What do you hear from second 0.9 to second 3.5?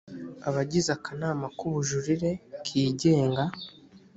akanama k’ubujurire kigenga